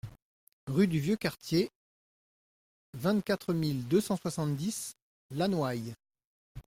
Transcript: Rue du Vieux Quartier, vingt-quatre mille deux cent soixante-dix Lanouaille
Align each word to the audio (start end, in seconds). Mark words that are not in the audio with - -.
Rue 0.65 0.87
du 0.87 0.99
Vieux 0.99 1.15
Quartier, 1.15 1.69
vingt-quatre 2.95 3.53
mille 3.53 3.87
deux 3.87 4.01
cent 4.01 4.17
soixante-dix 4.17 4.95
Lanouaille 5.29 5.93